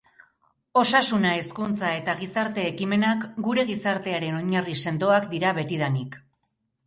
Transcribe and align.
Osasuna, 0.81 1.33
hezkuntza 1.41 1.91
eta 1.97 2.15
gizarte-ekimenak 2.21 3.27
gure 3.49 3.67
gizartearen 3.69 4.39
oinarri 4.41 4.75
sendoak 4.87 5.31
dira 5.37 5.55
betidanik. 5.61 6.19